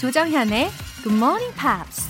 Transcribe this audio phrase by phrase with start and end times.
[0.00, 0.70] 조정현의
[1.02, 2.08] Good Morning Pops.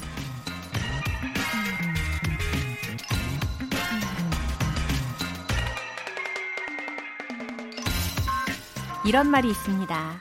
[9.07, 10.21] 이런 말이 있습니다.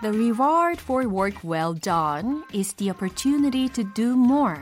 [0.00, 4.60] The reward for work well done is the opportunity to do more.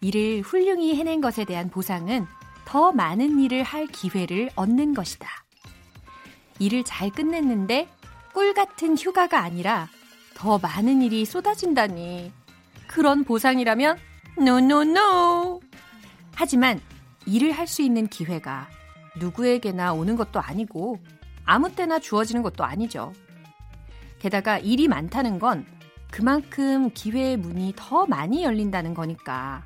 [0.00, 2.26] 일을 훌륭히 해낸 것에 대한 보상은
[2.64, 5.28] 더 많은 일을 할 기회를 얻는 것이다.
[6.58, 7.88] 일을 잘 끝냈는데
[8.34, 9.88] 꿀 같은 휴가가 아니라
[10.36, 12.30] 더 많은 일이 쏟아진다니.
[12.86, 13.96] 그런 보상이라면
[14.38, 15.60] no no no.
[16.34, 16.78] 하지만
[17.24, 18.68] 일을 할 수 있는 기회가
[19.16, 21.00] 누구에게나 오는 것도 아니고
[21.46, 23.14] 아무 때나 주어지는 것도 아니죠.
[24.18, 25.64] 게다가 일이 많다는 건
[26.10, 29.64] 그만큼 기회의 문이 더 많이 열린다는 거니까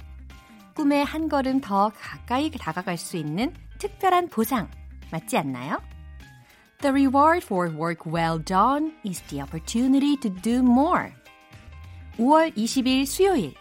[0.74, 4.70] 꿈에 한 걸음 더 가까이 다가갈 수 있는 특별한 보상
[5.10, 5.78] 맞지 않나요?
[6.81, 11.13] The reward for work well done is the opportunity to do more.
[12.17, 13.53] 5월 20일 수요일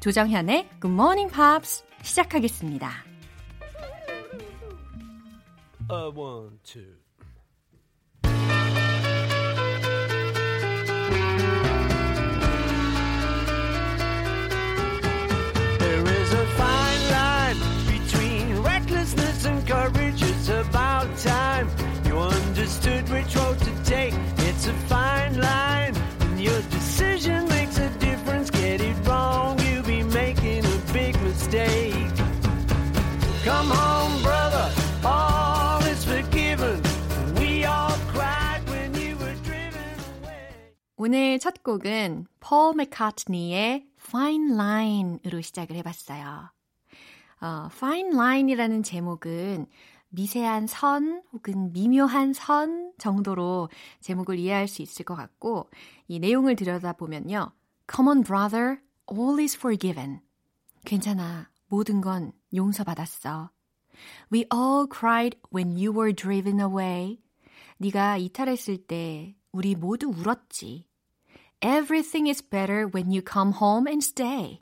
[0.00, 2.90] 조정현의 Good Morning Pops 시작하겠습니다.
[5.90, 6.94] Uh, one, two.
[41.07, 46.49] 오늘 첫 곡은 폴 맥카트니의 Fine Line으로 시작을 해봤어요.
[47.41, 49.67] 어, Fine Line이라는 제목은
[50.09, 55.69] 미세한 선 혹은 미묘한 선 정도로 제목을 이해할 수 있을 것 같고
[56.07, 57.51] 이 내용을 들여다보면요.
[57.87, 60.21] Come on brother, all is forgiven.
[60.85, 63.51] 괜찮아, 모든 건 용서받았어.
[64.33, 67.19] We all cried when you were driven away.
[67.77, 70.87] 네가 이탈했을 때 우리 모두 울었지.
[71.61, 74.59] Everything is better when you come home and stay.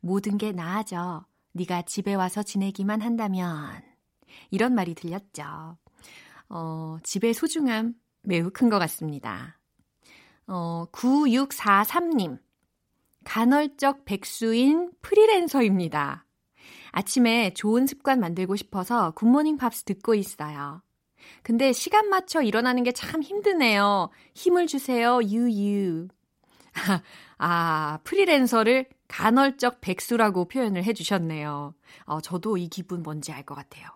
[0.00, 1.26] 모든 게 나아져.
[1.52, 3.82] 네가 집에 와서 지내기만 한다면.
[4.50, 5.76] 이런 말이 들렸죠.
[6.48, 9.58] 어, 집의 소중함 매우 큰 것 같습니다.
[10.46, 12.38] 어, 9643님.
[13.24, 16.26] 간헐적 백수인 프리랜서입니다.
[16.92, 20.82] 아침에 좋은 습관 만들고 싶어서 굿모닝 팝스 듣고 있어요.
[21.42, 24.10] 근데 시간 맞춰 일어나는 게 참 힘드네요.
[24.34, 26.08] 힘을 주세요, 유유.
[27.38, 31.74] 아, 프리랜서를 간헐적 백수라고 표현을 해주셨네요.
[32.06, 33.86] 어, 저도 이 기분 뭔지 알 것 같아요.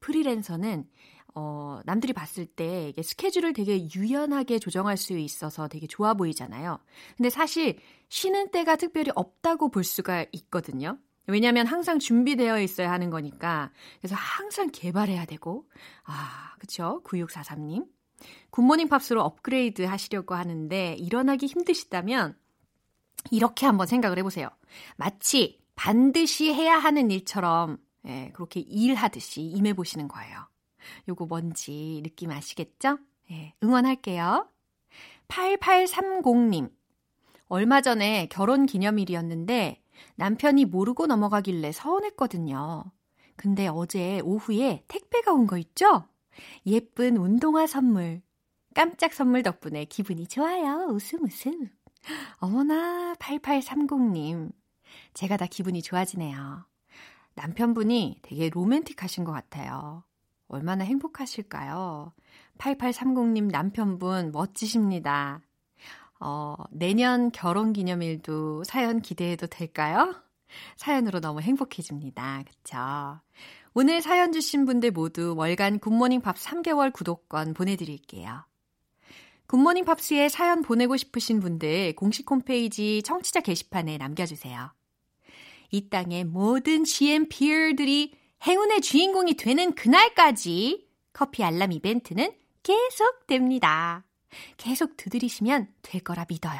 [0.00, 0.88] 프리랜서는
[1.34, 6.80] 어, 남들이 봤을 때 이게 스케줄을 되게 유연하게 조정할 수 있어서 되게 좋아 보이잖아요.
[7.16, 7.78] 근데 사실
[8.08, 10.98] 쉬는 때가 특별히 없다고 볼 수가 있거든요.
[11.26, 13.70] 왜냐하면 항상 준비되어 있어야 하는 거니까.
[14.00, 15.68] 그래서 항상 개발해야 되고.
[16.04, 17.02] 아, 그쵸?
[17.04, 17.86] 9643님.
[18.50, 22.36] 굿모닝 팝스로 업그레이드 하시려고 하는데 일어나기 힘드시다면
[23.30, 24.48] 이렇게 한번 생각을 해보세요.
[24.96, 30.48] 마치 반드시 해야 하는 일처럼 예, 그렇게 일하듯이 임해보시는 거예요.
[31.08, 32.98] 요거 뭔지 느낌 아시겠죠?
[33.30, 34.48] 예, 응원할게요.
[35.28, 36.70] 8830님.
[37.48, 39.82] 얼마 전에 결혼 기념일이었는데
[40.16, 42.84] 남편이 모르고 넘어가길래 서운했거든요.
[43.36, 46.04] 근데 어제 오후에 택배가 온 거 있죠?
[46.66, 48.22] 예쁜 운동화 선물.
[48.74, 50.86] 깜짝 선물 덕분에 기분이 좋아요.
[50.90, 51.68] 웃음 웃음.
[52.36, 54.52] 어머나, 8830님.
[55.14, 56.64] 제가 다 기분이 좋아지네요.
[57.34, 60.04] 남편분이 되게 로맨틱하신 것 같아요.
[60.48, 62.12] 얼마나 행복하실까요?
[62.58, 65.40] 8830님 남편분 멋지십니다.
[66.20, 70.14] 어, 내년 결혼 기념일도 사연 기대해도 될까요?
[70.76, 72.44] 사연으로 너무 행복해집니다.
[72.46, 73.20] 그쵸?
[73.72, 78.44] 오늘 사연 주신 분들 모두 월간 굿모닝 팝 3개월 구독권 보내드릴게요.
[79.46, 84.72] 굿모닝 팝스에 사연 보내고 싶으신 분들 공식 홈페이지 청취자 게시판에 남겨주세요.
[85.72, 88.14] 이 땅의 모든 GMPR들이
[88.46, 94.04] 행운의 주인공이 되는 그날까지 커피 알람 이벤트는 계속됩니다.
[94.56, 96.58] 계속 두드리시면 될 거라 믿어요.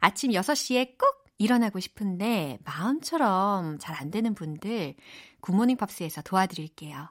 [0.00, 4.94] 아침 6시에 꼭 일어나고 싶은데 마음처럼 잘 안 되는 분들
[5.40, 7.10] 굿모닝 팝스에서 도와드릴게요.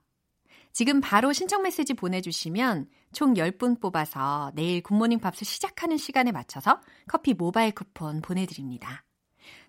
[0.72, 7.34] 지금 바로 신청 메시지 보내주시면 총 10분 뽑아서 내일 굿모닝 팝스 시작하는 시간에 맞춰서 커피
[7.34, 9.04] 모바일 쿠폰 보내드립니다.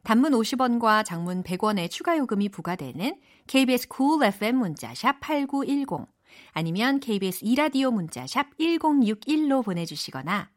[0.03, 6.07] 단문 50원과 장문 100원의 추가 요금이 부과되는 KBS cool FM 문자샵 8910
[6.53, 10.51] 아니면 KBS 2라디오 문자샵 1061로 보내주시거나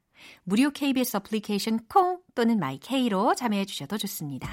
[0.44, 4.50] 무료 KBS 어플리케이션 콩 또는 마이케이로 참여해 주셔도 좋습니다.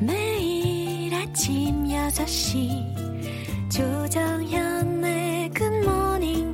[0.00, 6.53] 매일 아침 6시 조정현의 Pops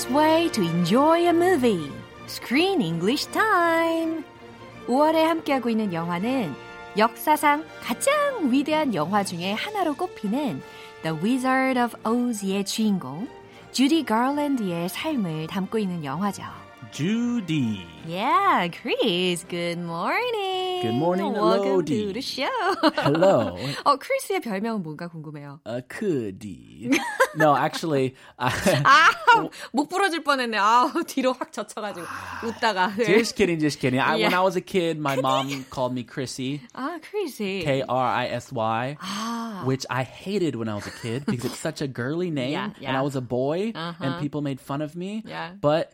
[0.00, 1.92] Best way to enjoy a movie.
[2.26, 4.24] Screen English Time.
[4.86, 6.54] 5월에 함께하고 있는 영화는
[6.96, 10.62] 역사상 가장 위대한 영화 중에 하나로 꼽히는
[11.02, 13.28] The Wizard of Oz의 주인공
[13.72, 16.44] 주디 가랜드의 삶을 담고 있는 영화죠.
[16.92, 17.84] Judy.
[18.08, 19.44] Yeah, Chris.
[19.46, 20.69] Good morning.
[20.81, 22.05] Good morning, Welcome Elodie.
[22.07, 22.49] to the show.
[23.01, 23.57] Hello.
[23.85, 25.59] 어, 크리스의 별명은 뭔가 궁금해요.
[25.67, 26.91] A goodie.
[27.35, 28.51] No, actually, I,
[28.83, 29.09] 아,
[29.73, 30.57] 목 부러질 뻔했네.
[30.57, 32.05] 아, 뒤로 확 젖혀가지고
[32.45, 32.93] 웃다가.
[32.97, 33.05] 네.
[33.05, 33.99] just kidding, just kidding.
[33.99, 34.39] I, When Yeah.
[34.39, 37.63] I was a kid, my mom called me Chrissy, 아, 크리스.
[37.63, 41.45] K R I S Y, 아, which I hated when I was a kid because
[41.51, 43.01] it's such a girly name, Yeah, and I yeah.
[43.01, 44.03] was a boy, Uh-huh.
[44.05, 45.23] and people made fun of me.
[45.25, 45.51] Yeah.
[45.59, 45.91] But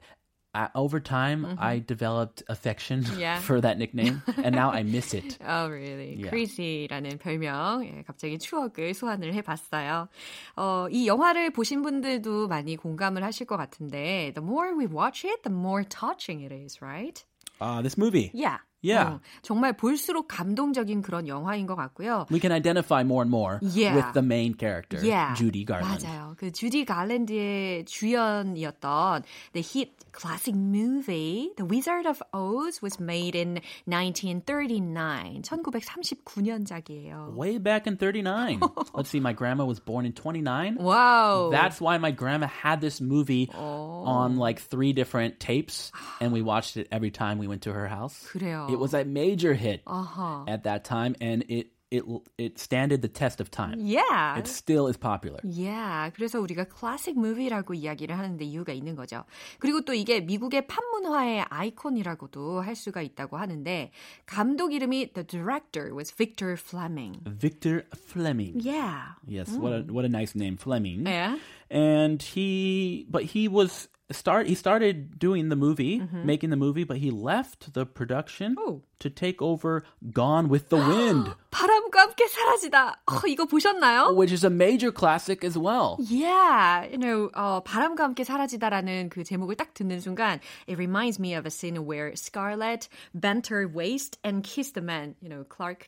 [0.56, 3.41] I, over time, I developed affection Yeah.
[3.41, 5.37] for that nickname, and now I miss it.
[5.47, 6.17] Oh, really?
[6.17, 6.31] Yeah.
[6.31, 7.85] 크리시라는 별명.
[7.85, 10.08] 예, 갑자기 추억을 소환을 해봤어요.
[10.56, 15.43] 어, 이 영화를 보신 분들도 많이 공감을 하실 것 같은데, the more we watch it,
[15.43, 17.23] the more touching it is, right?
[17.61, 18.31] Uh, this movie.
[18.32, 18.59] Yeah.
[18.86, 19.18] Yeah.
[19.18, 22.25] 어, 정말 볼수록 감동적인 그런 영화인 것 같고요.
[22.31, 23.94] We can identify more and more Yeah.
[23.95, 25.36] with the main character, Yeah.
[25.38, 26.03] Judy Garland.
[26.03, 26.33] 맞아요.
[26.36, 29.21] 그 주디 갈랜드의 주연이었던
[29.53, 35.44] the hit classic movie The Wizard of Oz was made in 1939.
[35.44, 37.36] 1939년작이에요.
[37.36, 38.59] Way back in 39.
[38.94, 40.77] Let's see, my grandma was born in 29.
[40.80, 41.51] 와우.
[41.51, 46.77] That's why my grandma had this movie on like three different tapes, and we watched
[46.77, 48.18] it every time we went to her house.
[48.31, 48.68] 그래요.
[48.75, 50.48] It was a major hit 아하.
[50.48, 52.03] at that time, and it it
[52.38, 53.75] it standed the test of time.
[53.80, 54.38] Yeah.
[54.39, 55.39] It still is popular.
[55.44, 56.09] Yeah.
[56.15, 59.25] 그래서 우리가 클래식 무비라고 이야기를 하는데 이유가 있는 거죠.
[59.59, 63.92] 그리고 또 이게 미국의 팝문화의 아이콘이라고도 할 수가 있다고 하는데
[64.25, 67.19] 감독 이름이 the director was Victor Fleming.
[67.25, 68.62] Victor Fleming.
[68.62, 69.19] Yeah.
[69.27, 71.03] Yes, what a what a nice name, Fleming.
[71.03, 71.38] 네.
[71.69, 74.48] And he, but he was start.
[74.48, 78.81] He started doing the movie, making the movie, but he left the production Oh.
[79.00, 81.31] to take over Gone with the Wind.
[81.51, 83.03] 바람과 함께 사라지다.
[83.07, 84.13] 어, 이거 보셨나요?
[84.15, 85.95] which is a major classic as well.
[86.00, 91.33] Yeah, you know, 어, 바람과 함께 사라지다라는 그 제목을 딱 듣는 순간, it reminds me
[91.33, 95.88] of a scene where Scarlett bent her waist and kissed the man, you know, Clark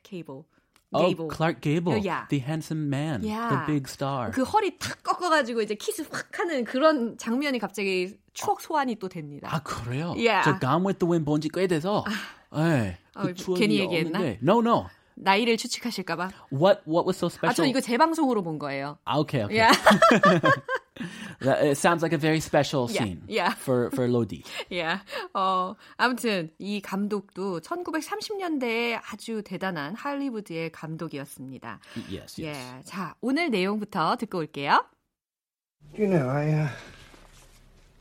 [0.95, 1.27] Gable.
[1.27, 1.29] Oh.
[1.29, 2.27] Clark Gable, Oh, yeah.
[2.31, 3.51] the handsome man, Yeah.
[3.51, 4.31] the big star.
[4.33, 9.49] 그 허리 탁 꺾어가지고 이제 키스 확 하는 그런 장면이 갑자기 추억 소환이 또 됩니다.
[9.53, 10.15] 아 그래요?
[10.17, 10.43] Yeah.
[10.45, 12.05] 저 Gone with the Wind 본지 꽤 돼서.
[12.57, 14.19] 예, 어, 그 추억이 괜히 얘기했나?
[14.19, 14.39] 없는데.
[14.43, 14.87] No, no.
[15.17, 16.31] 나이를 추측하실까봐.
[16.53, 17.55] What what was so 아, special?
[17.57, 18.97] 저 이거 재방송으로 본 거예요.
[19.05, 19.59] Ah, okay, okay.
[19.59, 19.77] Yeah.
[21.42, 23.54] That, it sounds like a very special Yeah, scene yeah.
[23.56, 24.44] for for Lodi.
[24.70, 25.00] yeah.
[25.34, 31.80] 어, 아무튼 이 감독도 1930년대에 아주 대단한 할리우드의 감독이었습니다.
[32.10, 32.50] Yes, 예.
[32.50, 32.86] yes.
[32.86, 34.86] 자, 오늘 내용부터 듣고 올게요.
[35.96, 36.70] Do you know, I, uh,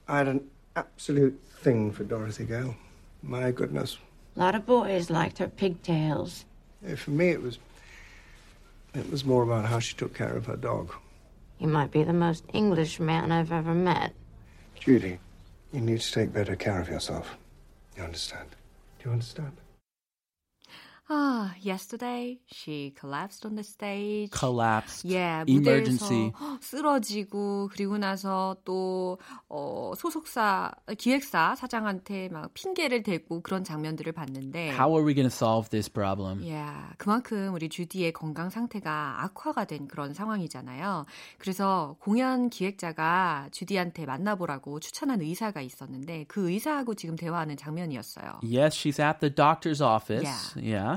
[0.07, 0.41] I had an
[0.77, 2.75] absolute thing for Dorothy Gale.
[3.23, 3.99] My goodness.
[4.37, 6.45] A lot of boys liked her pigtails.
[6.87, 7.59] Eh, For me, it was,
[8.95, 10.93] it was more about how she took care of her dog.
[11.60, 14.14] You might be the most English man I've ever met.
[14.80, 15.20] Judy,
[15.74, 17.38] you need to take better care of yourself.
[17.96, 18.50] You understand?
[19.00, 19.54] Do you understand?
[21.10, 24.30] 아, yesterday she collapsed on the stage.
[24.38, 25.08] Collapsed.
[25.10, 26.34] 예, Emergency.
[26.60, 34.92] 쓰러지고 그리고 나서 또 어, 소속사 기획사 사장한테 막 핑계를 대고 그런 장면들을 봤는데 How
[34.92, 36.44] are we going to solve this problem?
[36.46, 36.66] 예,
[36.98, 41.06] 그만큼 우리 주디의 건강 상태가 악화가 된 그런 상황이잖아요.
[41.38, 48.42] 그래서 공연 기획자가 주디한테 만나보라고 추천한 의사가 있었는데 그 의사하고 지금 대화하는 장면이었어요.
[48.44, 50.54] Yes, she's at the doctor's office.
[50.58, 50.97] Yeah.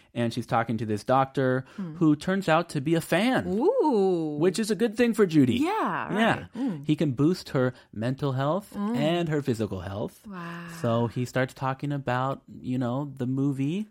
[0.14, 1.64] and she's talking to this doctor
[2.00, 3.44] who turns out to be a fan.
[3.46, 4.38] Ooh.
[4.40, 5.60] Which is a good thing for Judy.
[5.60, 6.34] Yeah, Yeah.
[6.40, 6.46] right.
[6.56, 6.84] Mm.
[6.86, 10.20] He can boost her mental health and her physical health.
[10.26, 10.40] Wow.
[10.80, 13.88] So he starts talking about, you know, the movie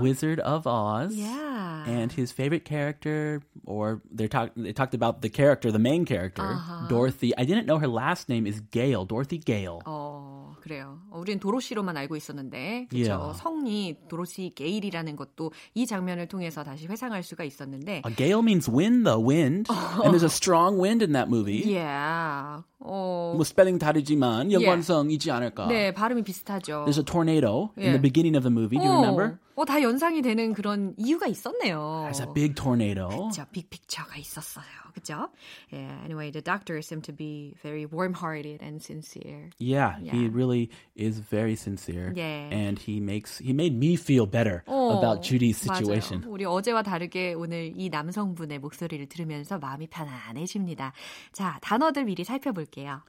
[0.00, 1.12] Wizard of Oz.
[1.12, 1.28] Uh-huh.
[1.28, 1.84] Yeah.
[1.86, 6.42] And his favorite character, or they talked they talked about the character, the main character,
[6.44, 6.88] Uh-huh.
[6.88, 7.32] Dorothy.
[7.36, 9.80] I didn't know her last name is Gale, Dorothy Gale.
[9.86, 10.98] 어, 그래요.
[11.10, 13.12] 어, 우린 도로시로만 알고 있었는데, 그렇죠.
[13.12, 13.38] Yeah.
[13.40, 19.03] 성이 도로시 게일이라는 것도 이 장면을 통해서 다시 회상할 수가 있었는데, A gale means wind,
[19.05, 21.63] the wind, and there's a strong wind in that movie.
[21.65, 22.63] yeah.
[22.79, 25.67] 어, 뭐 스펠링 다르지만 연관성이지 않을까.
[25.67, 26.85] 네, 발음이 비슷하죠.
[26.85, 28.77] There's a tornado in the beginning of the movie.
[28.77, 29.39] Do you 어, remember?
[29.55, 32.09] 어, 다 연상이 되는 그런 이유가 있었네요.
[32.11, 33.07] There's a big tornado.
[33.09, 34.84] 그죠, 빅픽처가 있었어요.
[34.95, 35.27] 그죠?
[35.71, 39.49] Yeah, anyway, the doctor seemed to be very warm-hearted and sincere.
[39.59, 40.29] Yeah, he Yeah.
[40.31, 42.13] really is very sincere.
[42.15, 42.49] Yeah.
[42.51, 46.21] And he makes he made me feel better 어, about Judy's situation.
[46.21, 46.31] 맞아요.
[46.31, 50.93] 우리 어제와 다르게 오늘 이 남성분의 목소리를 들으면서 마음이 편안해집니다.
[51.33, 53.01] 자, 단어들 미리 살펴볼게요.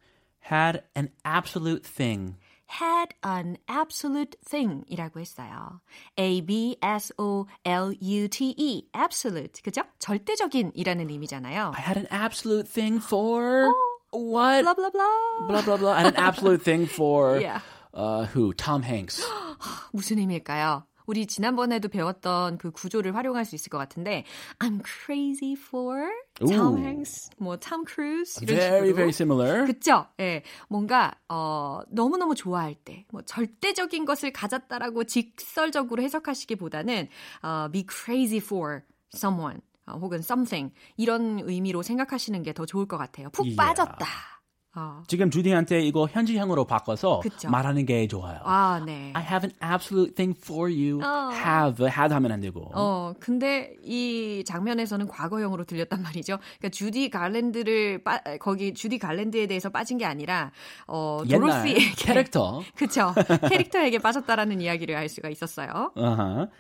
[0.51, 2.37] Had an absolute thing.
[2.69, 5.81] Had an absolute thing 이라고 했어요.
[7.65, 9.63] A-B-S-O-L-U-T-E, absolute.
[9.63, 9.83] 그죠?
[9.99, 11.73] 절대적인 이라는 의미잖아요.
[11.75, 13.73] I had an absolute thing for
[14.13, 14.63] what?
[14.63, 15.47] blah, blah, blah.
[15.49, 15.93] blah blah blah.
[15.93, 17.61] I had an absolute thing for Yeah.
[17.95, 18.53] uh, who?
[18.53, 19.23] Tom Hanks.
[19.93, 20.85] 무슨 의미일까요?
[21.07, 24.25] 우리 지난번에도 배웠던 그 구조를 활용할 수 있을 것 같은데
[24.59, 26.79] I'm crazy for Tom.
[26.79, 28.95] Hanks, 뭐 Tom Cruise 이런 Very 식으로.
[28.97, 29.67] very similar.
[29.67, 30.07] 그쵸?
[30.21, 30.43] 예.
[30.69, 37.09] 뭔가, 어, 너무 너무 좋아할 때, 뭐, 절대적인 것을 가졌다라고 직설적으로 해석하시기보다는,
[37.43, 38.83] 어, be crazy for
[39.15, 43.31] someone, 어, 혹은 something, 이런 의미로 생각하시는 게 더 좋을 것 같아요.
[43.31, 43.57] 푹 Yeah.
[43.57, 44.07] 빠졌다.
[44.77, 45.03] 어.
[45.07, 47.49] 지금 주디한테 이거 현지형으로 바꿔서 그쵸.
[47.49, 48.41] 말하는 게 좋아요.
[48.45, 49.11] 아, 네.
[49.15, 51.01] I have an absolute thing for you.
[51.03, 51.31] 어.
[51.33, 52.71] Have had 하면 안 되고.
[52.75, 56.39] 어, 근데 이 장면에서는 과거형으로 들렸단 말이죠.
[56.59, 60.53] 그러니까 주디 갈랜드를 빠, 거기 주디 갈랜드에 대해서 빠진 게 아니라
[60.87, 62.63] 어 도로시에게 캐릭터.
[62.77, 63.15] 그쵸
[63.49, 65.93] 캐릭터에게 빠졌다라는 이야기를 알 수가 있었어요.
[65.97, 66.51] Uh-huh.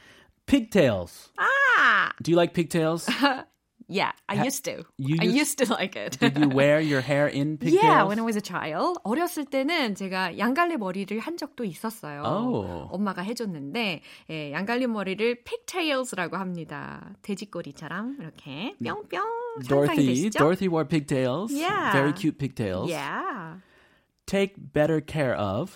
[0.46, 1.32] Pigtails.
[1.36, 3.06] 아, Do you like pigtails?
[3.88, 4.84] yeah, I used to.
[4.98, 6.18] you I used- used to like it.
[6.18, 7.82] Did you wear your hair in pigtails?
[7.82, 8.98] Yeah, when I was a child.
[9.04, 12.22] 어렸을 때는 제가 양갈래 머리를 한 적도 있었어요.
[12.24, 12.88] Oh.
[12.90, 17.14] 엄마가 해줬는데 예, 양갈래 머리를 pigtails라고 합니다.
[17.22, 19.20] 돼지꼬리처럼 이렇게 뿅뿅
[19.68, 20.30] Dorothy?
[20.30, 21.52] Dorothy wore pigtails.
[21.52, 21.92] Yeah.
[21.92, 22.90] Very cute pigtails.
[22.90, 23.60] Yeah.
[24.26, 25.72] Take better care of.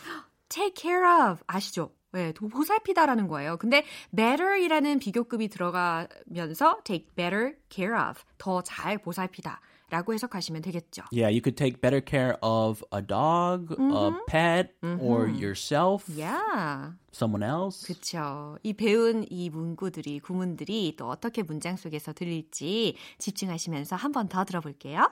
[0.49, 1.90] Take care of 아시죠?
[2.12, 3.57] 네, 도- 보살피다라는 거예요.
[3.57, 9.61] 근데 better이라는 비교급이 들어가면서 take better care of 더 잘 보살피다.
[9.90, 11.02] 라고 해석하시면 되겠죠.
[11.12, 16.95] Yeah, you could take better care of a dog, a pet, or yourself, Yeah.
[17.12, 17.85] someone else.
[17.88, 18.57] 그쵸.
[18.62, 25.11] 이 배운 이 문구들이, 구문들이 또 어떻게 문장 속에서 들릴지 집중하시면서 한 번 더 들어볼게요.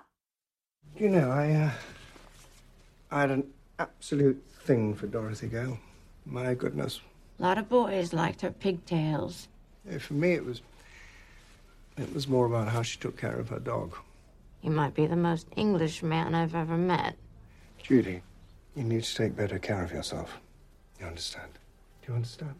[1.01, 1.71] You know, I, uh,
[3.11, 5.79] I had an absolute thing for Dorothy Gale.
[6.29, 7.01] My goodness.
[7.39, 9.49] A lot of boys liked her pigtails.
[9.91, 10.61] Eh, For me, it was,
[11.97, 13.97] it was more about how she took care of her dog.
[14.63, 17.17] You might be the most English man I've ever met.
[17.83, 18.23] Judy,
[18.77, 20.39] you need to take better care of yourself.
[21.01, 21.51] You understand?
[22.03, 22.55] Do you understand?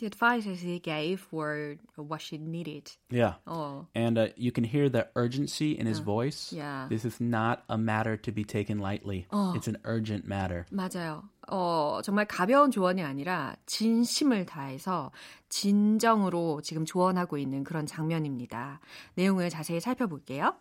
[0.00, 2.90] The advices he gave were what she needed.
[3.10, 3.34] Yeah.
[3.46, 6.54] 어, And uh, you can hear the urgency in his voice.
[6.56, 6.86] Yeah.
[6.88, 9.26] This is not a matter to be taken lightly.
[9.30, 10.64] It's an urgent matter.
[10.72, 11.24] 맞아요.
[11.48, 15.12] 어, 정말 가벼운 조언이 아니라 진심을 다해서
[15.50, 18.80] 진정으로 지금 조언하고 있는 그런 장면입니다.
[19.16, 20.54] 내용을 자세히 살펴볼게요.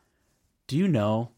[0.68, 1.30] Do you know,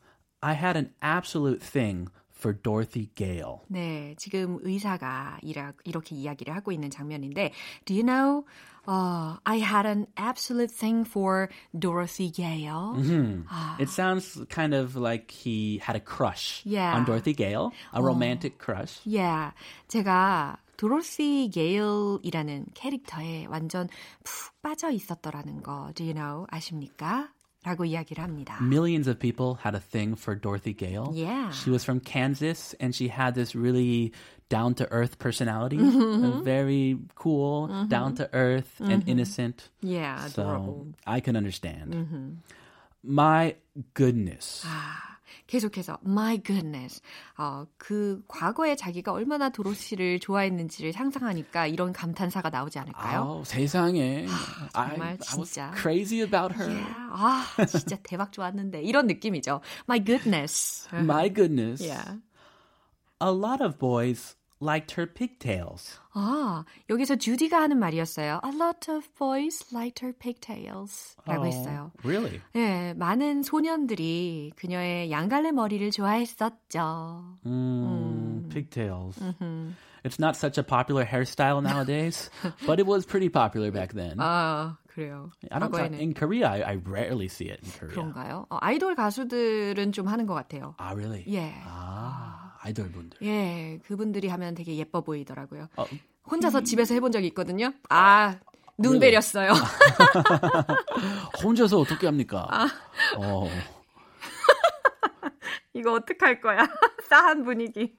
[0.41, 2.09] I had an absolute thing
[2.41, 3.61] for Dorothy Gale.
[3.67, 7.51] 네, 지금 의사가 이라, 이렇게 이야기를 하고 있는 장면인데,
[7.85, 8.45] Do you know,
[8.87, 12.97] uh, I had an absolute thing for Dorothy Gale.
[13.79, 16.95] It sounds kind of like he had a crush Yeah.
[16.95, 18.99] on Dorothy Gale, a romantic crush.
[19.05, 19.51] Yeah,
[19.87, 23.87] 제가 도로시 게일이라는 캐릭터에 완전
[24.23, 27.29] 푹 빠져 있었더라는 거, Do you know, 아십니까?
[27.64, 28.58] 라고 이야기를 합니다.
[28.62, 31.10] Millions of people had a thing for Dorothy Gale.
[31.12, 31.50] Yeah.
[31.50, 34.12] She was from Kansas and she had this really
[34.48, 35.76] down to earth personality.
[35.76, 39.68] Uh, Very cool, down to earth, and innocent.
[39.82, 40.86] Yeah, adorable.
[40.94, 42.38] So I can understand.
[43.02, 43.56] My
[43.94, 44.64] goodness.
[45.51, 47.01] 아, 계속해서 my goodness.
[47.37, 53.21] 어, 그 과거에 자기가 얼마나 도로시를 좋아했는지를 상상하니까 이런 감탄사가 나오지 않을까요?
[53.21, 54.25] Oh, 세상에.
[54.73, 55.71] I, 정말 I 진짜.
[55.75, 56.71] crazy about her.
[56.71, 56.95] Yeah.
[57.11, 59.61] 아, 진짜 대박 좋았는데 이런 느낌이죠.
[59.89, 60.87] My goodness.
[60.93, 61.83] My goodness.
[61.83, 62.19] Yeah.
[63.19, 66.00] A lot of boys liked her pigtails.
[66.14, 68.40] 아, 여기서 주디가 하는 말이었어요.
[68.42, 71.14] A lot of boys liked her pigtails.
[71.26, 71.92] 라고 했어요.
[72.02, 72.40] Really?
[72.54, 77.38] 예, 많은 소년들이 그녀의 양갈래 머리를 좋아했었죠.
[77.44, 79.20] Mm, Pigtails.
[80.04, 82.30] It's not such a popular hairstyle nowadays,
[82.64, 84.16] but it was pretty popular back then.
[84.18, 85.30] 아, 그래요.
[85.50, 86.00] I don't 과거에는.
[86.00, 86.48] in Korea.
[86.48, 87.92] I, I rarely see it in Korea.
[87.94, 88.46] 그런가요?
[88.48, 90.74] 어, 아이돌 가수들은 좀 하는 것 같아요.
[90.78, 91.24] Ah, really?
[91.28, 91.52] 예.
[91.66, 93.17] Ah, 아이돌 분들.
[93.23, 95.67] 예, 그분들이 하면 되게 예뻐 보이더라고요.
[95.77, 95.85] 어,
[96.29, 97.73] 혼자서 집에서 해본 적이 있거든요.
[97.89, 98.37] 아,
[98.77, 98.99] 눈 Really?
[98.99, 99.51] 베렸어요.
[101.43, 102.47] 혼자서 어떻게 합니까?
[103.17, 103.49] 어,
[105.73, 106.67] 이거 어떡할 거야?
[107.09, 107.95] 싸한 분위기.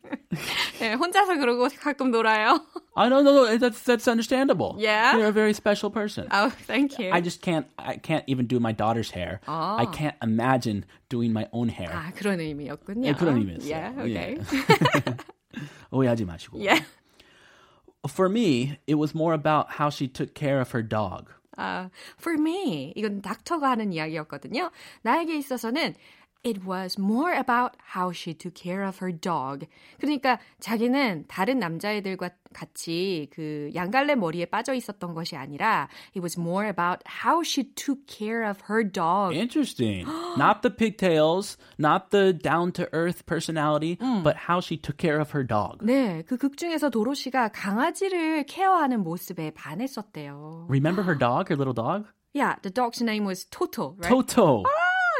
[0.81, 2.59] 예, 혼자서 그러고 가끔 놀아요.
[2.95, 3.57] I don't know.
[3.57, 4.75] That's that's understandable.
[4.79, 5.15] Yeah?
[5.15, 6.27] you're a very special person.
[6.31, 7.11] Oh, thank you.
[7.11, 7.67] I just can't.
[7.77, 9.39] I can't even do my daughter's hair.
[9.47, 9.77] 아.
[9.79, 11.91] I can't imagine doing my own hair.
[11.91, 13.07] 아, 그런 의미였군요.
[13.07, 13.69] 예, 그런 의미였어요.
[13.69, 14.37] Yeah, okay.
[15.91, 16.59] 오해하지 마시고.
[16.59, 16.81] Yeah.
[18.07, 21.29] For me, it was more about how she took care of her dog.
[21.57, 24.71] 아, for me, 이건 닥터가 하는 이야기였거든요.
[25.01, 25.95] 나에게 있어서는
[26.44, 29.64] It was more about how she took care of her dog.
[30.00, 36.66] 그러니까 자기는 다른 남자애들과 같이 그 양갈래 머리에 빠져 있었던 것이 아니라 It was more
[36.68, 39.36] about how she took care of her dog.
[39.36, 40.04] Interesting.
[40.36, 45.30] not the pigtails, not the down to earth personality, but how she took care of
[45.30, 45.78] her dog.
[45.86, 50.66] 네, 그 극 중에서 도로시가 강아지를 케어하는 모습에 반했었대요.
[50.68, 52.08] Remember her dog, her little dog?
[52.34, 54.08] Yeah, the dog's name was Toto, right?
[54.10, 54.64] Toto.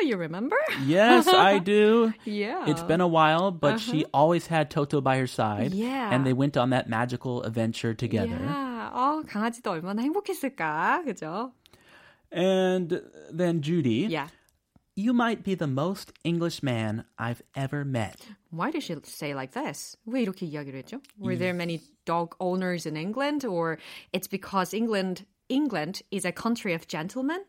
[0.02, 0.58] Oh, you remember?
[0.86, 2.14] Yes, I do.
[2.26, 2.66] Yeah.
[2.68, 5.74] It's been a while, but she always had Toto by her side.
[5.74, 6.10] Yeah.
[6.14, 8.38] And they went on that magical adventure together.
[8.40, 8.92] Yeah.
[8.94, 11.52] 어, 강아지도 얼마나 행복했을까, 그죠?
[12.32, 13.02] And
[13.32, 14.28] then Judy, Yeah.
[14.96, 18.28] you might be the most English man I've ever met.
[18.52, 19.96] Why did she say like this?
[20.08, 21.02] 왜 이렇게 이야기를 했죠?
[21.20, 23.78] Were there many dog owners in England, or
[24.14, 27.40] it's because England England is a country of gentlemen?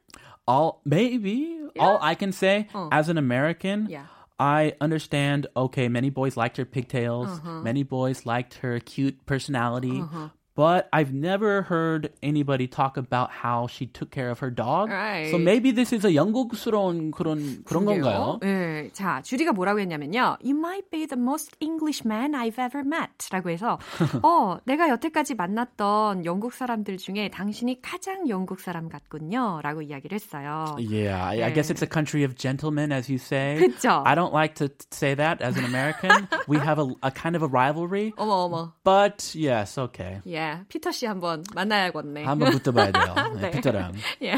[0.47, 4.06] All maybe all I can say as an American, Yeah.
[4.39, 5.47] I understand.
[5.56, 7.27] Okay, many boys liked her pigtails.
[7.29, 7.62] Uh-huh.
[7.62, 10.01] Many boys liked her cute personality.
[10.01, 14.90] Uh-huh But I've never heard anybody talk about how she took care of her dog.
[14.90, 15.31] Right.
[15.31, 18.40] So maybe this is a 영국스러운 그런 그런 건가요?
[18.42, 18.90] 네.
[18.92, 20.38] 자, 주디가 뭐라고 했냐면요.
[20.42, 23.31] You might be the most English man I've ever met.
[23.31, 23.79] 라고 해서,
[24.24, 29.61] 어, 내가 여태까지 만났던 영국 사람들 중에 당신이 가장 영국 사람 같군요.
[29.62, 30.74] 라고 이야기를 했어요.
[30.81, 33.61] Yeah, I, I guess it's a country of gentlemen, as you say.
[33.61, 34.03] 그쵸?
[34.05, 36.27] I don't like to t- say that as an American.
[36.48, 38.72] we have a, a kind of a rivalry, 어머, 어머.
[38.83, 40.18] but yes, okay.
[40.43, 42.23] 예, 피터 씨 한번 만나야겠네.
[42.25, 43.15] 한번 붙어봐야 돼요.
[43.36, 43.51] 네, 네.
[43.51, 43.93] 피터랑.
[44.23, 44.36] 예.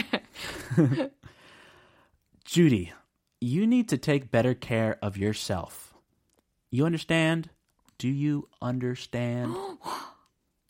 [2.45, 2.91] Judy,
[3.41, 5.93] you need to take better care of yourself.
[6.71, 7.49] You understand?
[7.97, 9.53] Do you understand?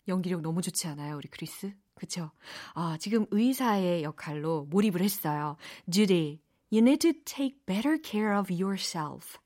[0.08, 1.72] 연기력 너무 좋지 않아요, 우리 크리스?
[1.94, 2.30] 그쵸?
[2.74, 5.56] 아, 지금 의사의 역할로 몰입을 했어요.
[5.90, 6.40] Judy,
[6.72, 9.38] you need to take better care of yourself.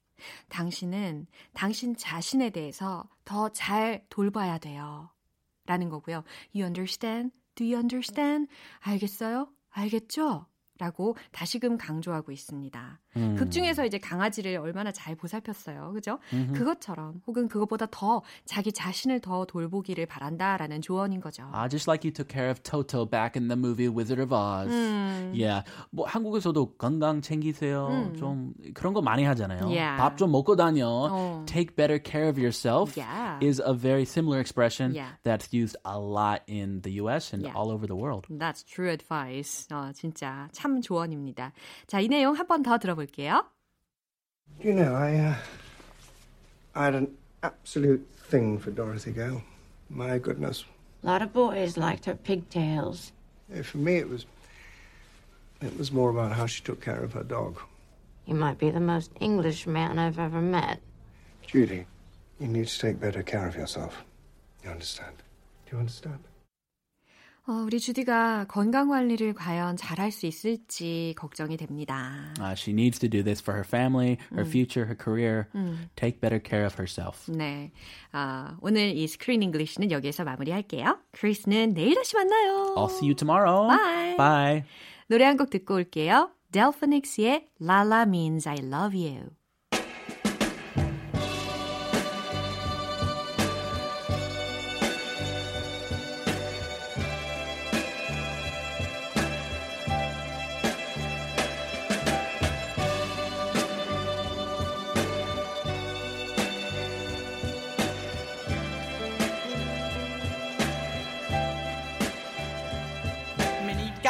[0.50, 5.11] 당신은 당신 자신에 대해서 더 잘 돌봐야 돼요.
[5.70, 6.24] 라는 거고요.
[6.52, 7.30] You understand?
[7.54, 8.50] Do you understand?
[8.80, 9.46] 알겠어요?
[9.70, 10.46] 알겠죠?
[10.80, 13.00] 라고 다시금 강조하고 있습니다.
[13.37, 15.92] 극 중에서 이제 강아지를 얼마나 잘 보살폈어요.
[15.92, 16.18] 그죠?
[16.54, 21.42] 그것처럼 혹은 그것보다 더 자기 자신을 더 돌보기를 바란다라는 조언인 거죠.
[21.52, 24.72] Ah, just like you took care of Toto back in the movie Wizard of Oz.
[25.37, 25.68] Yeah.
[25.90, 28.14] 뭐 한국에서도 건강 챙기세요.
[28.16, 29.66] 좀 그런 거 많이 하잖아요.
[29.68, 30.00] Yeah.
[30.00, 30.87] 밥좀 먹고 다녀.
[30.88, 31.44] 어.
[31.44, 33.30] Take better care of yourself Yeah.
[33.41, 35.12] is a very similar expression Yeah.
[35.24, 37.54] that's used a lot in the US and Yeah.
[37.56, 38.26] all over the world.
[38.30, 39.67] That's true advice.
[39.71, 41.52] 어, 진짜 참 조언입니다.
[41.88, 43.43] 자, 이 내용 한 번 더 들어볼게요.
[44.63, 45.36] You know, I, uh,
[46.76, 47.08] I had an
[47.43, 49.41] absolute thing for Dorothy Gale.
[49.89, 50.65] My goodness.
[51.04, 53.12] A lot of boys liked her pigtails.
[53.54, 54.26] Eh, For me, it was,
[55.62, 57.60] it was more about how she took care of her dog.
[58.26, 60.80] You might be the most English man I've ever met.
[61.45, 61.86] Judy,
[62.40, 64.05] you need to take better care of yourself.
[64.64, 65.16] You understand?
[65.66, 66.18] Do you understand?
[67.48, 72.33] 어, 우리 주디가 건강 관리를 과연 잘할 수 있을지 걱정이 됩니다.
[72.38, 75.48] Uh, she needs to do this for her family, her future, her career.
[75.96, 77.26] Take better care of herself.
[77.33, 77.72] 네.
[78.12, 80.98] 아, 오늘 이 스크린 잉글리시는 여기에서 마무리할게요.
[81.12, 82.74] 크리스는 내일 다시 만나요.
[82.76, 83.66] I'll see you tomorrow.
[83.68, 84.16] Bye.
[84.16, 84.64] Bye.
[85.09, 86.31] 노래 한 곡 듣고 올게요.
[86.53, 89.31] 델포닉스의 Lala Means I Love You.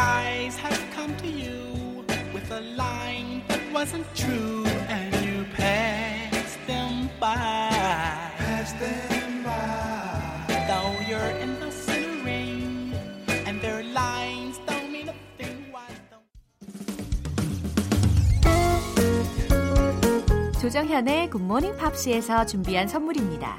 [0.01, 1.61] Guys have come to you
[2.33, 7.69] with a line that wasn't true, and you passed them by.
[8.41, 10.65] Pass them by.
[10.71, 12.95] Though you're in the center ring,
[13.47, 15.69] and their lines don't mean a thing.
[15.71, 16.25] Why don't
[20.63, 23.59] 조정현의 굿모닝 팝스에서 준비한 선물입니다.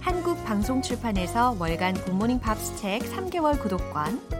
[0.00, 4.39] 한국 방송 출판에서 월간 굿모닝 팝스 책 3개월 구독권,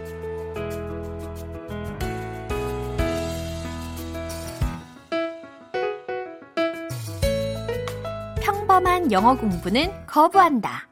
[8.81, 10.89] 평범한 영어 공부는 거부한다.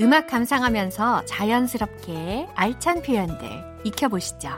[0.00, 4.48] 음악 감상하면서 자연스럽게 알찬 표현들 익혀보시죠.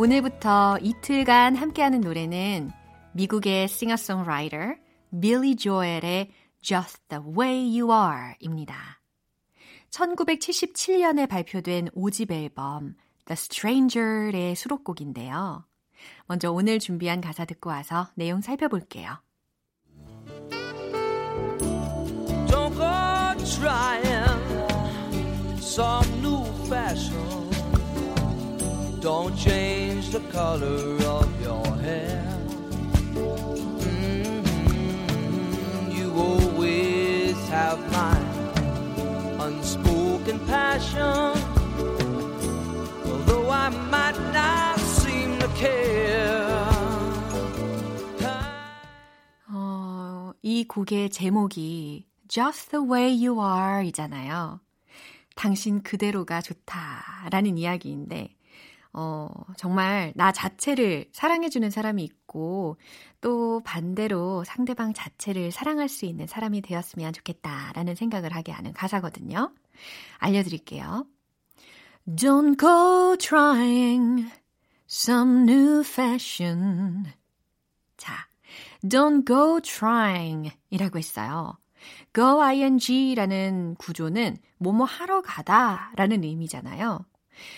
[0.00, 2.72] 오늘부터 이틀간 함께하는 노래는
[3.12, 4.74] 미국의 싱어송라이터
[5.20, 9.00] 빌리 조엘의 Just the Way You Are 입니다.
[9.90, 15.64] 1977년에 발표된 5집 앨범 The Stranger의 수록곡인데요.
[16.26, 19.18] 먼저 오늘 준비한 가사 듣고 와서 내용 살펴볼게요.
[23.51, 24.39] trying
[25.59, 27.49] some new fashion.
[29.01, 32.23] Don't change the color of your hair.
[33.83, 34.43] Mhm.
[35.97, 38.17] You always have my
[39.45, 41.33] unspoken passion.
[43.05, 46.57] Although I might not seem to care.
[49.49, 54.58] 어, 이 곡의 제목이 Just the way you are 이잖아요.
[55.36, 58.34] 당신 그대로가 좋다라는 이야기인데,
[58.94, 62.78] 어, 정말 나 자체를 사랑해주는 사람이 있고,
[63.20, 69.52] 또 반대로 상대방 자체를 사랑할 수 있는 사람이 되었으면 좋겠다라는 생각을 하게 하는 가사거든요.
[70.16, 71.04] 알려드릴게요.
[72.08, 74.32] Don't go trying
[74.88, 77.12] some new fashion.
[77.98, 78.26] 자,
[78.82, 81.58] don't go trying 이라고 했어요.
[82.12, 87.04] Go ing라는 구조는 뭐뭐 하러 가다 라는 의미잖아요.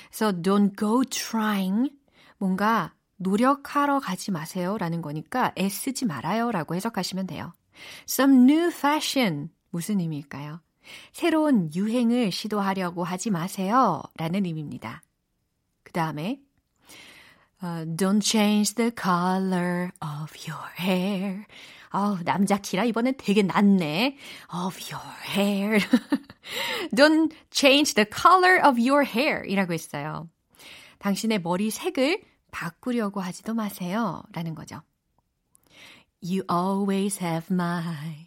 [0.09, 1.93] 그래서 don't go trying
[2.39, 7.53] 뭔가 노력하러 가지 마세요 라는 거니까 애쓰지 말아요 라고 해석하시면 돼요.
[8.09, 10.61] Some new fashion 무슨 의미일까요?
[11.13, 15.03] 새로운 유행을 시도하려고 하지 마세요 라는 의미입니다.
[15.83, 16.41] 그 다음에
[17.63, 21.47] Uh, don't change the color of your hair.
[21.95, 24.17] 어, 남자 키라 이번엔 되게 낫네.
[24.53, 25.79] Of your hair.
[26.93, 30.29] don't change the color of your hair 이라고 했어요.
[30.99, 34.25] 당신의 머리 색을 바꾸려고 하지도 마세요.
[34.33, 34.83] 라는 거죠.
[36.21, 38.27] You always have my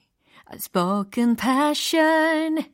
[0.49, 2.71] unspoken passion.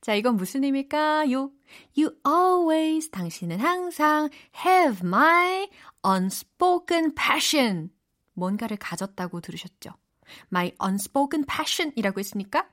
[0.00, 1.50] 자, 이건 무슨 의미일까요?
[1.96, 4.30] You always, 당신은 항상
[4.64, 5.68] have my
[6.06, 7.90] unspoken passion.
[8.34, 9.90] 뭔가를 가졌다고 들으셨죠?
[10.52, 12.68] My unspoken passion 이라고 했으니까,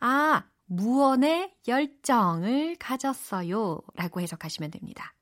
[0.00, 3.80] 아, 무언의 열정을 가졌어요.
[3.94, 5.14] 라고 해석하시면 됩니다.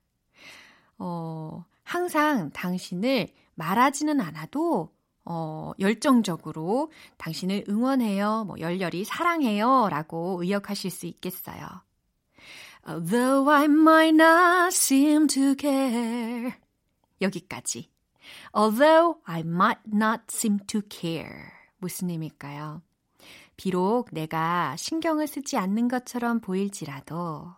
[0.97, 4.91] 어, 항상 당신을 말하지는 않아도
[5.29, 11.65] 어, 열정적으로 당신을 응원해요, 뭐 열렬히 사랑해요 라고 의역하실 수 있겠어요.
[12.85, 16.53] Though I might not seem to care.
[17.19, 17.89] 여기까지.
[18.53, 21.56] Although I might not seem to care.
[21.77, 22.81] 무슨 의미일까요?
[23.55, 27.53] 비록 내가 신경을 쓰지 않는 것처럼 보일지라도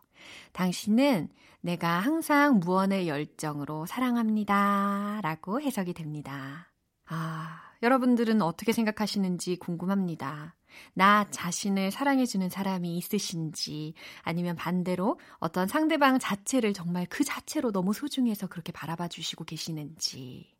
[0.53, 1.29] 당신은
[1.62, 5.19] 내가 항상 무언의 열정으로 사랑합니다.
[5.21, 6.71] 라고 해석이 됩니다.
[7.05, 10.55] 아, 여러분들은 어떻게 생각하시는지 궁금합니다.
[10.93, 18.47] 나 자신을 사랑해주는 사람이 있으신지, 아니면 반대로 어떤 상대방 자체를 정말 그 자체로 너무 소중해서
[18.47, 20.53] 그렇게 바라봐 주시고 계시는지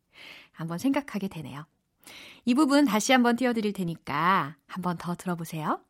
[0.52, 1.64] 한번 생각하게 되네요.
[2.44, 5.80] 이 부분 다시 한번 띄워드릴 테니까 한번 더 들어보세요.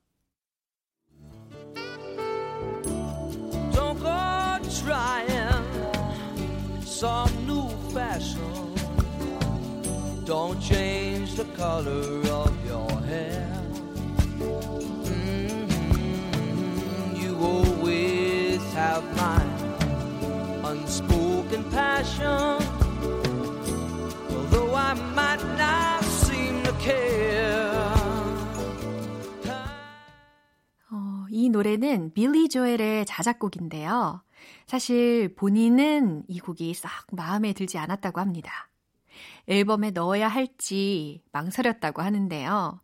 [3.73, 4.41] Don't go
[4.85, 5.71] trying
[6.85, 8.75] some new fashion.
[10.25, 13.49] Don't change the color of your hair.
[15.05, 15.69] Mhm.
[17.17, 19.43] You always have my
[20.71, 22.59] unspoken passion.
[24.31, 25.90] Although I might not.
[30.91, 34.23] 어, 이 노래는 빌리 조엘의 자작곡인데요.
[34.67, 38.71] 사실 본인은 이 곡이 싹 마음에 들지 않았다고 합니다.
[39.47, 42.81] 앨범에 넣어야 할지 망설였다고 하는데요.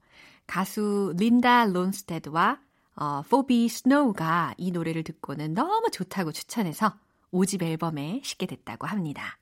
[0.46, 2.60] 가수 린다 론스테드와
[2.96, 6.94] 어, 포비 스노우가 이 노래를 듣고는 너무 좋다고 추천해서
[7.32, 9.38] 5집 앨범에 싣게 됐다고 합니다.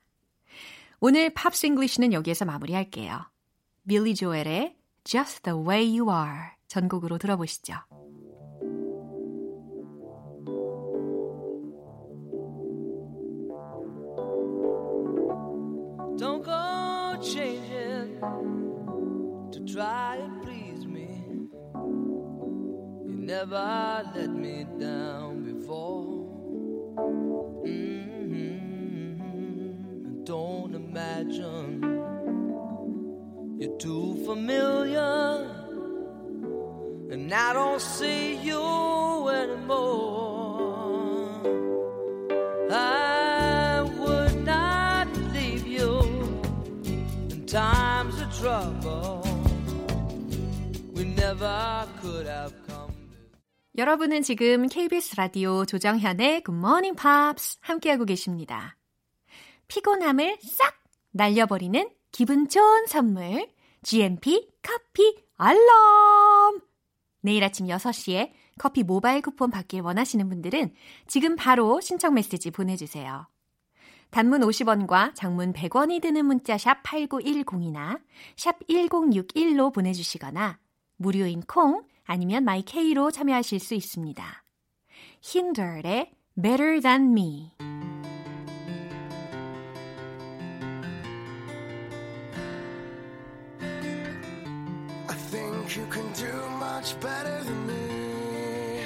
[0.99, 3.34] 오늘 Pops English는 여기에서 마무리할게요.
[3.86, 7.74] 빌리 조엘의 Just the Way You Are 전곡으로 들어보시죠.
[16.16, 18.20] Don't go changing
[19.50, 21.24] to try and please me.
[23.04, 26.28] You never let me down before.
[27.66, 28.60] Mm-hmm.
[30.24, 31.93] Don't imagine
[33.65, 35.47] You're too familiar,
[37.11, 40.75] and I don't see you anymore.
[42.71, 46.01] I would not leave you
[46.85, 49.23] in times of trouble.
[50.93, 52.93] We never could have come.
[53.77, 58.77] 여러분은 지금 KBS 라디오 조정현의 Good Morning Pops 함께하고 계십니다.
[59.67, 60.75] 피곤함을 싹
[61.11, 63.54] 날려버리는 기분 좋은 선물
[63.85, 66.59] GMP 커피 알람!
[67.21, 70.73] 내일 아침 6시에 커피 모바일 쿠폰 받길 원하시는 분들은
[71.05, 73.27] 지금 바로 신청 메시지 보내주세요.
[74.09, 78.01] 단문 50원과 장문 100원이 드는 문자 샵 8910이나
[78.35, 80.57] 샵 1061로 보내주시거나
[80.97, 84.43] 무료인 콩 아니면 마이케이로 참여하실 수 있습니다.
[85.21, 87.51] 힌들의 Better Than Me
[95.75, 98.81] you can do much better than me.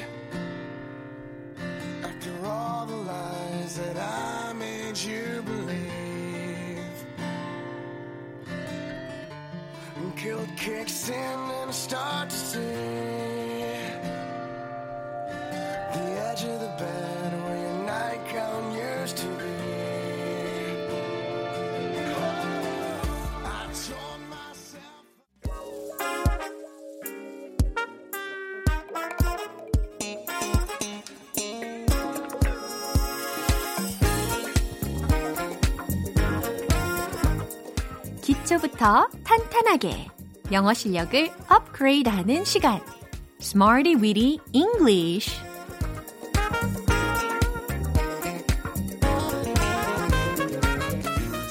[2.04, 5.90] After all the lies that I made you believe.
[10.16, 13.19] Guilt kicks in and I start to see
[38.80, 40.08] 기초부터 탄탄하게
[40.54, 42.82] 영어 실력을 업그레이드하는 시간
[43.42, 45.30] Smarty Weedy English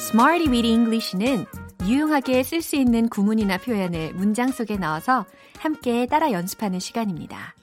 [0.09, 1.45] Smarty Weedy English는
[1.87, 5.27] 유용하게 쓸 수 있는 구문이나 표현을 문장 속에 넣어서
[5.59, 7.55] 함께 따라 연습하는 시간입니다.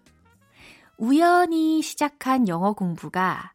[0.98, 3.54] 우연히 시작한 영어 공부가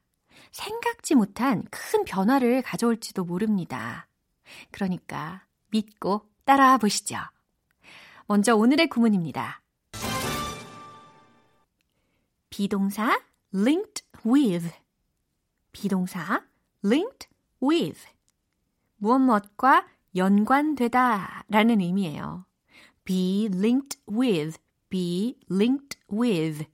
[0.51, 4.09] 생각지 못한 큰 변화를 가져올지도 모릅니다.
[4.73, 7.17] 그러니까 믿고 따라와 보시죠.
[8.27, 9.63] 먼저 오늘의 구문입니다.
[12.51, 13.21] 비동사
[13.55, 14.71] linked with
[15.73, 16.45] 비동사
[16.85, 17.29] linked
[17.63, 18.01] with
[18.97, 22.45] 무엇 무엇과 연관되다 라는 의미예요.
[23.05, 26.67] be linked with, be linked with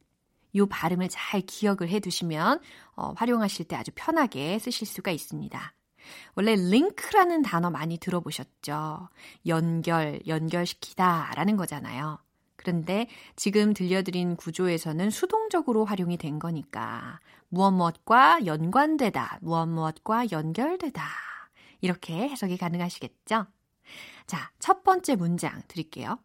[0.56, 2.60] 요 발음을 잘 기억을 해 두시면
[2.96, 5.75] 어, 활용하실 때 아주 편하게 쓰실 수가 있습니다.
[6.34, 9.08] 원래 link라는 단어 많이 들어보셨죠?
[9.46, 12.18] 연결, 연결시키다 라는 거잖아요.
[12.56, 21.02] 그런데 지금 들려드린 구조에서는 수동적으로 활용이 된 거니까 무엇 무엇과 연관되다, 무엇 무엇과 연결되다
[21.80, 23.46] 이렇게 해석이 가능하시겠죠?
[24.26, 26.18] 자, 첫 번째 문장 드릴게요.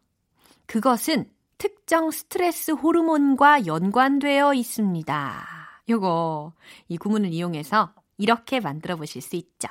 [0.66, 5.46] 그것은 특정 스트레스 호르몬과 연관되어 있습니다.
[5.88, 6.52] 요거
[6.88, 9.68] 이 구문을 이용해서 이렇게 만들어 보실 수 있죠.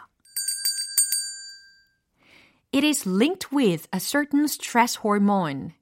[2.74, 5.74] It is linked with a certain stress hormone.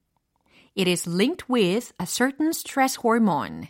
[0.78, 3.70] It is linked with a certain stress hormone.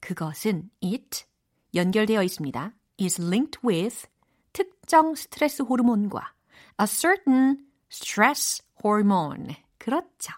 [0.00, 1.26] 그것은 it
[1.74, 2.72] 연결되어 있습니다.
[2.98, 4.06] is linked with
[4.54, 6.32] 특정 스트레스 호르몬과
[6.80, 9.54] a certain stress hormone.
[9.76, 10.32] 그렇죠.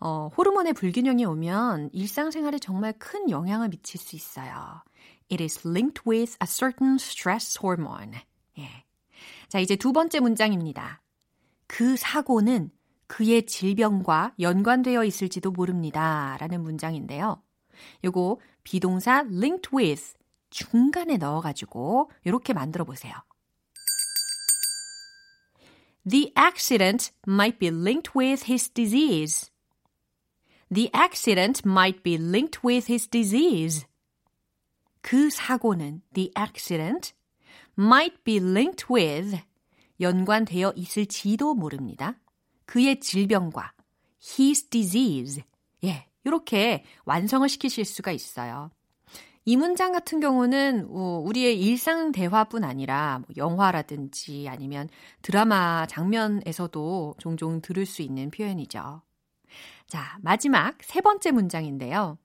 [0.00, 4.82] 어, 호르몬의 불균형이 오면 일상생활에 정말 큰 영향을 미칠 수 있어요.
[5.30, 8.20] It is linked with a certain stress hormone.
[8.58, 8.84] 예.
[9.48, 11.00] 자, 이제 두 번째 문장입니다.
[11.66, 12.70] 그 사고는
[13.06, 16.36] 그의 질병과 연관되어 있을지도 모릅니다.
[16.40, 17.42] 라는 문장인데요.
[18.04, 20.14] 요거 비동사 linked with
[20.50, 23.14] 중간에 넣어가지고 이렇게 만들어 보세요.
[26.08, 29.50] The accident might be linked with his disease.
[30.72, 33.86] The accident might be linked with his disease.
[35.00, 37.12] 그 사고는 the accident
[37.78, 39.40] might be linked with
[40.00, 42.18] 연관되어 있을지도 모릅니다.
[42.66, 43.72] 그의 질병과
[44.22, 45.42] his disease.
[45.84, 48.70] 예, 이렇게 완성을 시키실 수가 있어요.
[49.46, 54.88] 이 문장 같은 경우는 우리의 일상 대화뿐 아니라 뭐 영화라든지 아니면
[55.22, 59.02] 드라마 장면에서도 종종 들을 수 있는 표현이죠.
[59.86, 62.18] 자, 마지막 세 번째 문장인데요.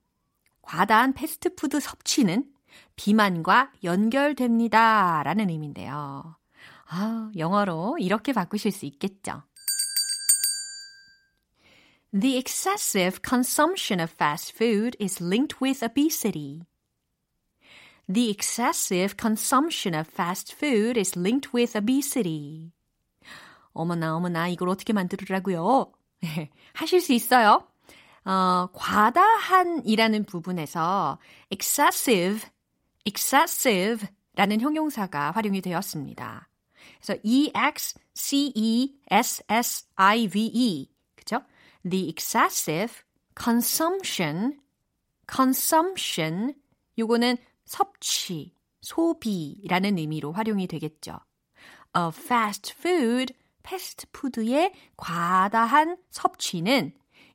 [0.62, 2.52] 과다한 패스트푸드 섭취는
[2.96, 5.22] 비만과 연결됩니다.
[5.22, 6.36] 라는 의미인데요.
[6.88, 9.42] 아, 영어로 이렇게 바꾸실 수 있겠죠.
[12.18, 16.62] The excessive consumption of fast food is linked with obesity.
[18.08, 22.72] The excessive consumption of fast food is linked with obesity.
[23.72, 25.92] 어머나, 어머나, 이걸 어떻게 만들으라고요?
[26.72, 27.66] 하실 수 있어요.
[28.24, 31.18] 어, 과다한이라는 부분에서
[31.50, 32.48] excessive,
[33.06, 36.48] excessive 라는 형용사가 활용이 되었습니다.
[37.00, 38.08] 그래서 E-X-C-E-S-S-I-V-E.
[41.14, 41.42] 그죠?
[41.88, 42.94] The excessive
[43.40, 44.60] consumption,
[45.30, 46.54] consumption.
[46.98, 51.18] 요거는 섭취, 소비라는 의미로 활용이 되겠죠.
[51.96, 56.92] of fast food, 패스트푸드의 과다한 섭취는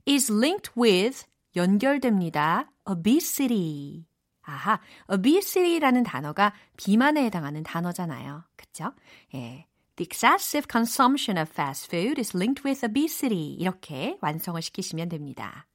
[0.07, 2.71] is linked with 연결됩니다.
[2.89, 4.05] obesity.
[4.51, 8.43] 아하, obesity라는 단어가 비만에 해당하는 단어잖아요.
[8.55, 8.93] 그쵸?
[9.33, 9.67] 예.
[9.95, 13.55] The excessive consumption of fast food is linked with obesity.
[13.59, 15.67] 이렇게 완성을 시키시면 됩니다.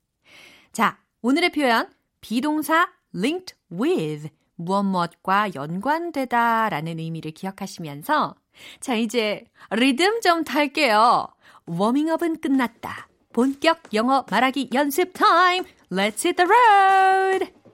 [0.73, 1.89] 자, 오늘의 표현
[2.21, 8.35] be동사 linked with 무엇 무엇과 연관되다 라는 의미를 기억하시면서
[8.81, 11.29] 자, 이제 리듬 좀 탈게요.
[11.67, 13.09] 워밍업은 끝났다.
[13.33, 15.65] 본격 영어 말하기 연습 타임.
[15.91, 17.66] Let's hit the road.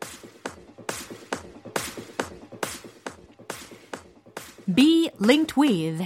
[4.74, 6.02] be linked with,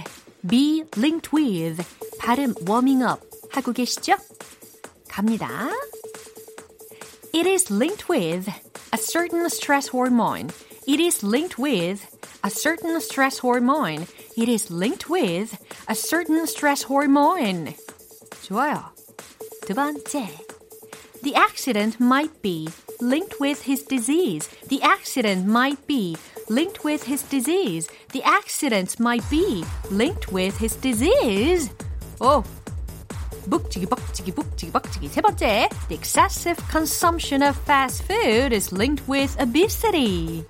[0.46, 1.82] be linked with.
[2.18, 4.16] 발음 워밍업 하고 계시죠?
[5.08, 5.70] 갑니다.
[7.32, 8.48] It is linked with
[8.92, 10.50] a certain stress hormone.
[10.86, 12.04] It is linked with
[12.44, 14.06] a certain stress hormone.
[14.36, 15.56] It is linked with
[15.88, 17.74] a certain stress hormone.
[18.42, 18.92] 좋아요.
[19.66, 20.28] 두 번째.
[21.22, 22.68] The accident might be
[23.00, 24.48] linked with his disease.
[24.68, 26.16] The accident might be
[26.48, 27.88] linked with his disease.
[28.16, 31.70] The accident might be linked with his disease.
[32.20, 32.42] 오,
[33.46, 39.36] 묵지기 벅지기 묵지기 벅지기 세 번째 The excessive consumption of fast food is linked with
[39.40, 40.44] obesity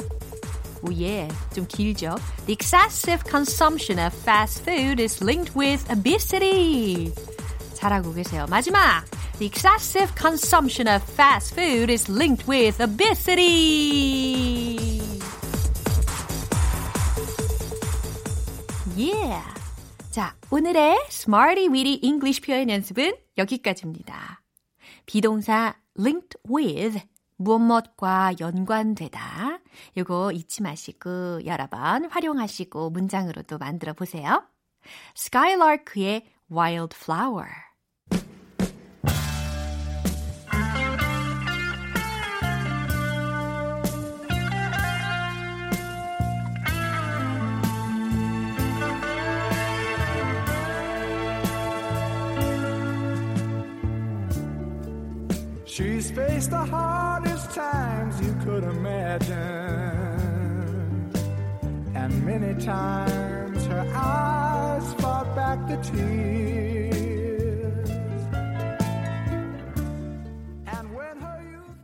[0.82, 7.12] 오예 좀 길죠 The excessive consumption of fast food is linked with obesity
[7.74, 9.04] 잘하고 계세요 마지막
[9.38, 14.65] The excessive consumption of fast food is linked with obesity
[18.97, 19.43] Yeah
[20.09, 24.41] 자, 오늘의 Smarty Weedy English 표현 연습은 여기까지입니다.
[25.05, 27.05] 비동사 linked with
[27.35, 29.59] 무엇 무엇과 연관되다.
[29.97, 34.43] 요거 잊지 마시고 여러 번 활용하시고 문장으로도 만들어 보세요.
[35.15, 37.66] Skylark의 Wildflower
[55.77, 59.35] She's faced the hardest times you could imagine.
[61.93, 67.89] And many times her eyes fought back the tears.
[70.65, 71.77] And when her youth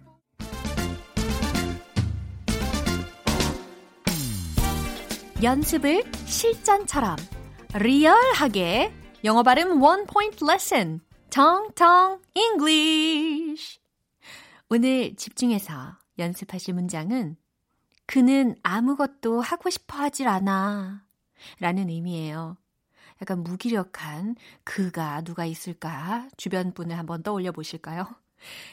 [5.43, 7.17] 연습을 실전처럼
[7.75, 8.91] 리얼하게
[9.23, 13.82] 영어 발음 원 포인트 레슨 텅텅 English
[14.75, 17.37] 오늘 집중해서 연습하실 문장은
[18.07, 21.05] 그는 아무것도 하고 싶어 하질 않아
[21.59, 22.57] 라는 의미예요.
[23.21, 28.07] 약간 무기력한 그가 누가 있을까 주변 분을 한번 떠올려 보실까요?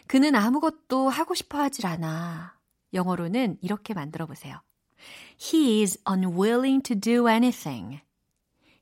[0.06, 2.58] 그는 아무것도 하고 싶어 하질 않아.
[2.94, 4.58] 영어로는 이렇게 만들어 보세요.
[5.38, 8.00] He is unwilling to do anything.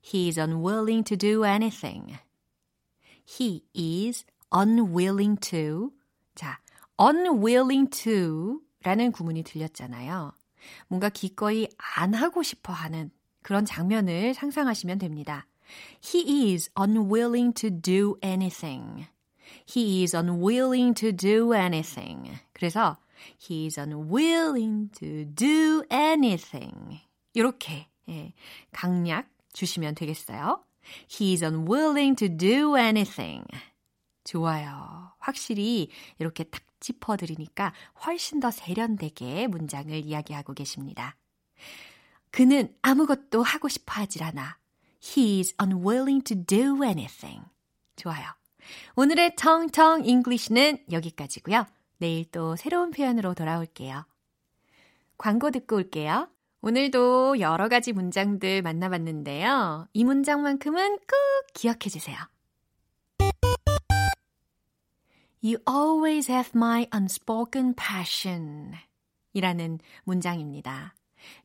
[0.00, 2.16] He is unwilling to do anything.
[3.26, 5.97] He is unwilling to.
[6.99, 10.32] 자, unwilling to 라는 구문이 들렸잖아요.
[10.88, 13.11] 뭔가 기꺼이 안 하고 싶어 하는
[13.42, 15.46] 그런 장면을 상상하시면 됩니다.
[16.05, 19.07] He is unwilling to do anything.
[19.68, 22.38] He is unwilling to do anything.
[22.53, 22.96] 그래서
[23.38, 27.01] He is unwilling to do anything.
[27.34, 28.32] 이렇게 예,
[28.72, 30.64] 강약 주시면 되겠어요.
[31.11, 33.44] He is unwilling to do anything.
[34.24, 35.12] 좋아요.
[35.18, 35.88] 확실히
[36.18, 37.72] 이렇게 딱 짚어드리니까
[38.04, 41.16] 훨씬 더 세련되게 문장을 이야기하고 계십니다.
[42.30, 44.58] 그는 아무것도 하고 싶어 하질 않아.
[45.02, 47.44] He is unwilling to do anything.
[47.96, 48.26] 좋아요.
[48.96, 51.66] 오늘의 텅텅 English는 여기까지고요.
[51.98, 54.06] 내일 또 새로운 표현으로 돌아올게요.
[55.16, 56.28] 광고 듣고 올게요.
[56.60, 59.88] 오늘도 여러 가지 문장들 만나봤는데요.
[59.92, 61.06] 이 문장만큼은 꼭
[61.54, 62.16] 기억해 주세요.
[65.43, 68.74] You always have my unspoken passion.
[69.32, 70.95] 이라는 문장입니다.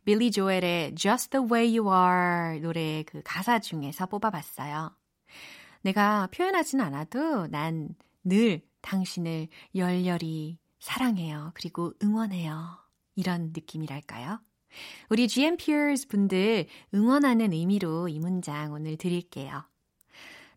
[0.06, 4.96] 빌리 조엘의 Just the way you are 노래 그 가사 중에서 뽑아봤어요.
[5.82, 11.52] 내가 표현하진 않아도 난 늘 당신을 열렬히 사랑해요.
[11.56, 12.78] 그리고 응원해요.
[13.16, 14.40] 이런 느낌이랄까요?
[15.10, 19.64] 우리 GMPers 분들 응원하는 의미로 이 문장 오늘 드릴게요.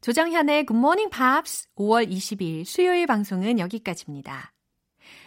[0.00, 4.52] 조정현의 Good Morning Pops 5월 20일 수요일 방송은 여기까지입니다.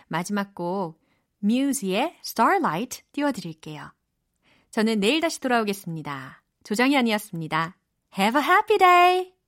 [0.07, 0.99] 마지막 곡
[1.39, 3.91] 뮤즈의 Starlight 띄워드릴게요.
[4.71, 6.43] 저는 내일 다시 돌아오겠습니다.
[6.63, 7.77] 조정현이었습니다.
[8.17, 9.38] Have a happy day!